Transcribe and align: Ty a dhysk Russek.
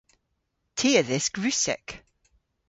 Ty 0.77 0.89
a 0.99 1.01
dhysk 1.07 1.33
Russek. 1.43 1.87